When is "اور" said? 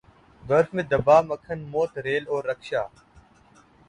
2.27-2.41